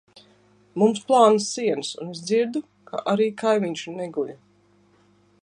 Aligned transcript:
Mums 0.83 1.01
plānas 1.11 1.49
sienas 1.57 1.91
un 2.05 2.09
es 2.15 2.23
dzirdu, 2.31 2.63
ka 2.89 3.03
arī 3.15 3.29
kaimiņš 3.43 3.87
neguļ. 4.01 4.35